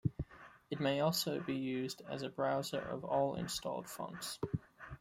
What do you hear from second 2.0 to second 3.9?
as a browser of all installed